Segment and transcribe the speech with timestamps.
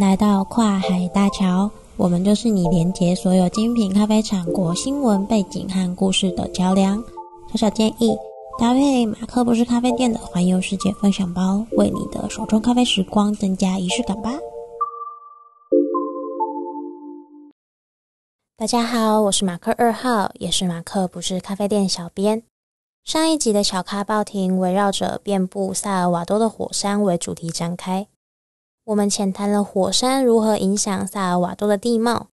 [0.00, 7.02] 来到跨海大桥，我们就是你连接所有精品咖啡产国新闻背景和故事的桥梁。
[7.50, 8.16] 小小建议，
[8.58, 14.32] 搭配马克不是咖啡店的环游世界分享包，为你的手冲咖啡时光增加仪式感吧。
[18.56, 22.42] 大家好，我是马克二号，也是马克不是咖啡店小编。
[23.04, 28.06] 上一集的小咖报亭围绕着遍布萨尔瓦多的火山为主题展开。
[28.84, 32.26] 我们浅谈了火山如何影响萨尔瓦多的地貌，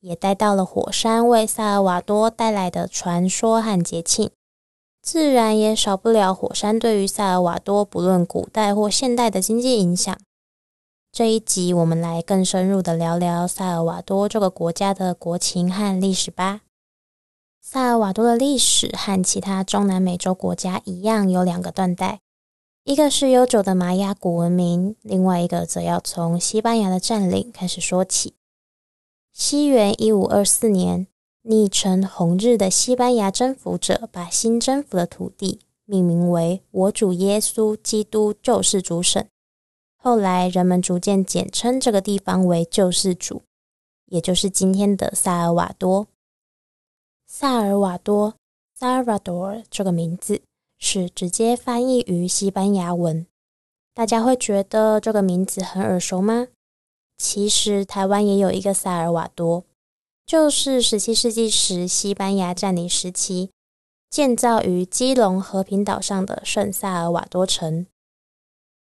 [0.00, 4.30] 也带到了火山为萨尔瓦多带来的传说和节庆，
[5.02, 10.18] 自然也少不了火山对于萨尔瓦多不论古代或现代的经济影响。
[11.12, 16.62] 这一集我们来更深入的聊聊萨尔瓦多这个国家的国情和历史吧。
[17.60, 22.20] 萨尔瓦多的历史和其他中南美洲国家一样，有两个断代。
[22.84, 28.32] 一个是悠久的玛雅古文明，另外一个则要从西班牙的占领开始说起。
[29.34, 31.06] 西元一五二四年，
[31.42, 39.22] 昵称“红日”的西班牙征服者把新征服的土地命名为“我主耶稣基督救世主省”。
[40.02, 43.42] 后来，人们逐渐简称这个地方为“救世主”，
[44.08, 46.08] 也就是今天的萨尔瓦多。
[47.26, 48.34] 萨尔瓦多
[48.78, 50.40] （Salvador） 这个名字。
[50.80, 53.26] 是直接翻译于西班牙文，
[53.94, 56.48] 大家会觉得这个名字很耳熟吗？
[57.18, 59.64] 其实台湾也有一个萨尔瓦多，
[60.26, 63.50] 就是十七世纪时西班牙占领时期
[64.08, 67.86] 建造于基隆和平岛上的圣萨尔瓦多城。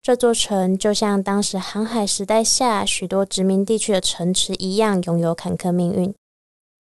[0.01, 6.15] 这座城就像当时航海时代下许多殖民地区的城池一样，拥有坎坷命运。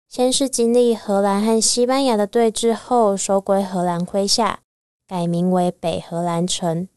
[0.07, 4.61] 先是经历荷兰和西班牙的对峙后，收归荷兰麾下。
[5.07, 6.87] 改名为北荷兰城。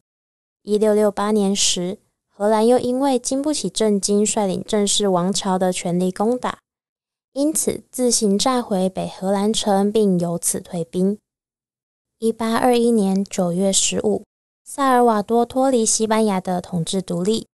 [0.63, 6.59] 一六六八年时，荷兰又因为经不起震惊率领正式王朝的全力攻打，
[7.33, 11.17] 因此自行炸毁北荷兰城，并由此退兵。
[12.19, 14.23] 一八二一年九月十五，
[14.63, 17.47] 萨尔瓦多脱离西班牙的统治独立，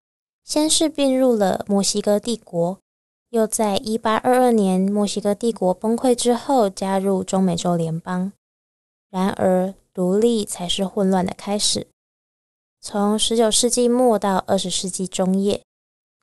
[0.44, 2.78] 先是并入了墨西哥帝国，
[3.29, 8.31] 又在一八二二年墨西哥帝国崩溃之后加入中美洲联邦。
[9.09, 11.88] 然而，独立才是混乱的开始。
[12.79, 15.62] 从十九世纪末到二十世纪中叶，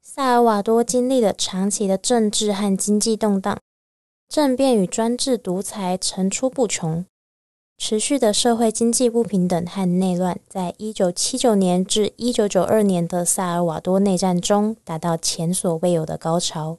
[0.02, 3.58] 萨尔瓦多经历了长期的政治和经济动荡，
[4.28, 7.04] 政变与专制独裁层出不穷，
[7.76, 16.78] 持续的社会经济不平等和内乱，在一九七九年至一九九二年的萨尔瓦多内战中达到前所未有的高潮。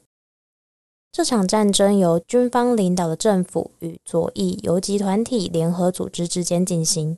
[1.12, 7.16] 这场战争由军方领导的政府与左翼游击团体联合组织之间进行。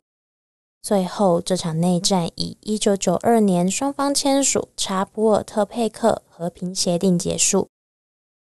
[0.81, 7.69] 最后，这场内战以一九九二年双方签署查普尔特佩克和平协定结束。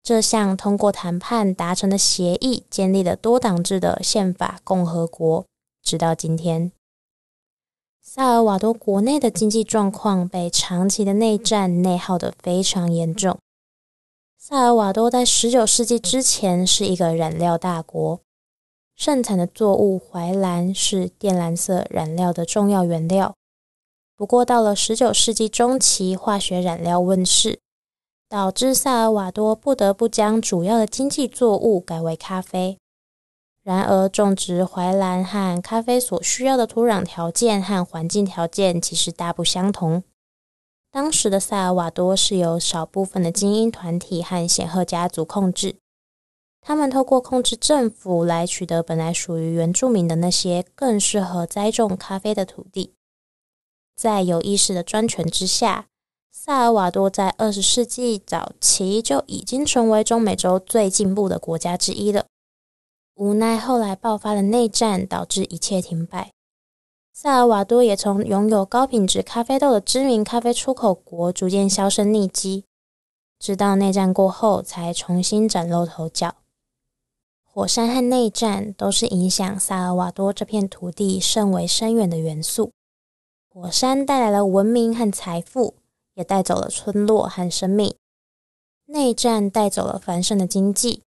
[0.03, 5.45] 这项通过谈判达成的协议，建立了多党制的宪法共和国。
[5.81, 6.71] 直到今天，
[8.01, 13.37] 萨尔瓦多国内的经济状况被长期的内战内耗得非常严重。
[14.47, 18.21] 萨尔瓦多在十九世纪之前是一个染料大国，
[18.95, 23.33] 盛产的作物怀蓝是靛蓝色染料的重要原料。
[24.15, 27.59] 不过，到了十九世纪中期，化学染料问世，
[28.29, 32.77] 导致萨尔瓦多不得不将主要的经济作物改为咖啡。
[33.63, 40.03] 然而，种植怀蓝和咖啡所需要的土壤条件和环境条件其实大不相同。
[40.95, 45.75] 当时的萨尔瓦多是由少部分的精英团体和显赫家族控制，
[46.61, 52.93] 他们透过控制政府来取得本来属于原住民的那些更适合栽种咖啡的土地。
[53.93, 55.87] 在有意识的专权之下，
[56.31, 62.25] 萨尔瓦多在二十世纪早期就已经成为中美洲最进步的国家之一了。
[63.15, 66.31] 无奈后来爆发了内战，导致一切停摆。
[67.17, 72.65] 萨尔瓦多也从拥有高品质咖啡豆的知名咖啡出口国，逐渐销声匿迹，
[73.39, 76.35] 直到内战过后才重新崭露头角。
[77.41, 82.73] 火山和内战都是影响萨尔瓦多这片土地甚为深远的元素。
[83.47, 85.75] 火山带来了文明和财富，
[86.15, 87.93] 也带走了村落和生命；
[88.87, 91.01] 内战带走了繁盛的经济，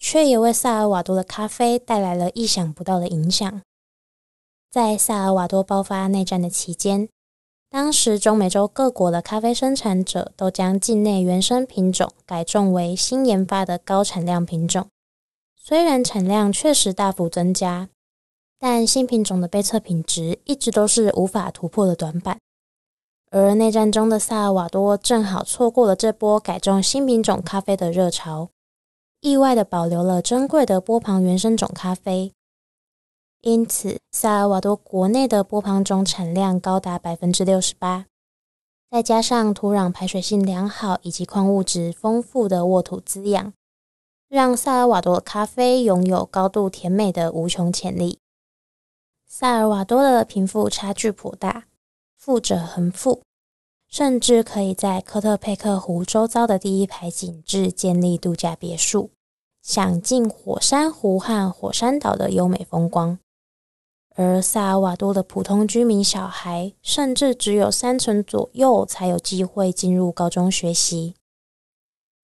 [0.00, 3.62] 却也为萨尔瓦多的咖啡带来了意想不到的影响。
[4.74, 7.08] 在萨尔瓦多爆发内战的期间，
[7.70, 14.88] 当时中美洲各国的咖啡生产者都将境内原生品种改种为新研发的高产量品种。
[15.54, 17.88] 虽然产量确实大幅增加，
[18.58, 22.40] 但新品种的杯测品质一直都是无法突破的短板。
[23.30, 28.48] 而内战中的萨尔瓦多正好错过了这波改种新品种咖啡的热潮，
[29.20, 32.32] 意外地保留了珍贵的波旁原生种咖啡。
[33.44, 38.06] 因此，萨尔瓦多国内的波旁种产量高达百分之六十八，
[38.90, 43.52] 再加上土壤排水性良好以及矿物质丰富的沃土滋养，
[44.30, 48.18] 让萨尔瓦多咖啡拥有高度甜美的无穷潜力。
[49.28, 51.64] 萨尔瓦多的贫富差距颇大，
[52.16, 53.20] 富者恒富，
[53.90, 59.10] 甚至可以在科特佩克湖周遭的第一排景致建立度假别墅，
[59.60, 63.18] 享尽火山湖和火山岛的优美风光。
[64.16, 71.14] 而萨尔瓦多的普通居民小孩，甚至只有三成左右才有机会进入高中学习。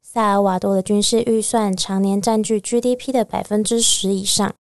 [0.00, 4.54] 萨尔瓦多的军事预算常年占据 GDP 的百分之十以上，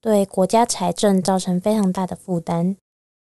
[0.00, 2.76] 对国家财政造成非常大的负担，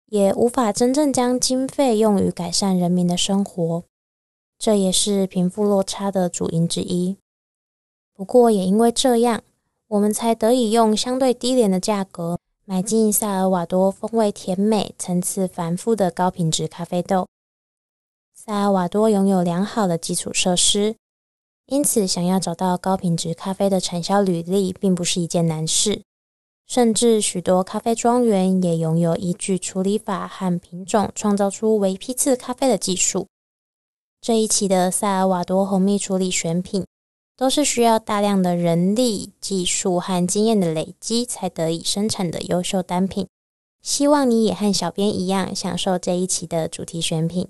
[0.07, 3.83] 也无法真正将经费用于改善人民的生活。
[4.57, 7.17] 这也是贫富落差的主因之一。
[8.13, 9.43] 不过，也因为这样，
[9.89, 12.39] 我们才得以用相对低廉的价格。
[12.67, 17.27] 买进萨尔瓦多风味甜美、层次繁复的高品质咖啡豆。
[18.33, 20.95] 萨尔瓦多拥有良好的基础设施，
[21.67, 26.01] 因此想要找到高品质咖啡的产销履历并不是一件难事。
[26.65, 33.27] 甚至许多咖啡庄园也拥有依据处理法和品种创造出为批次咖啡的技术。
[34.19, 36.83] 这一期的萨尔瓦多红蜜处理选品，
[37.37, 43.27] 都是需要大量的人力、技术和经验的累积才得以生产的优秀单品。
[43.81, 47.49] 希望你也和小编一样享受这一期的主题选品。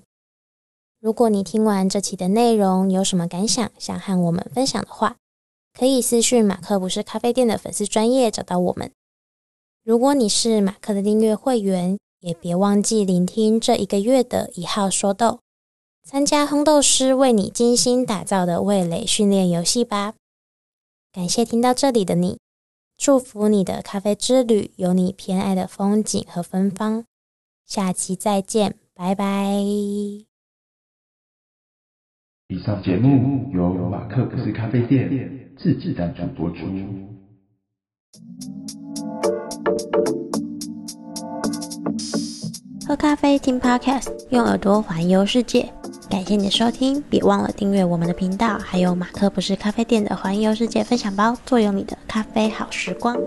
[1.00, 5.18] 如果你听完这期的内容有什么感想，想和我们分享的话，
[5.78, 8.92] 可以私讯马克不是咖啡店的粉丝专业找到我们。
[9.84, 15.40] 如果你是马克的订阅会员，也别忘记聆听这一个月的一号说豆。
[16.08, 20.14] 参加烘豆师为你精心打造的味蕾训练游戏吧！
[21.12, 22.38] 感谢听到这里的你，
[22.96, 27.06] 祝福你的咖啡之旅有你偏爱的风景和芬芳。
[27.66, 29.56] 下期再见，拜拜！
[32.50, 35.10] 以上节目由马克不是咖啡店
[35.58, 36.58] 自制赞助播出。
[42.88, 45.74] 喝咖啡听 Podcast，用耳朵环游世界。
[46.16, 53.18] 感谢你的收听，别忘了订阅我们的频道，还有马克不是咖啡店的环游世界分享包，坐拥你的咖啡好时光。